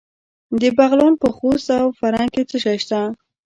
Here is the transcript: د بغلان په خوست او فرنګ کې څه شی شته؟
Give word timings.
د 0.61 0.63
بغلان 0.77 1.13
په 1.21 1.27
خوست 1.35 1.67
او 1.83 1.87
فرنګ 1.99 2.29
کې 2.33 2.43
څه 2.49 2.57
شی 2.63 2.77
شته؟ 2.83 2.99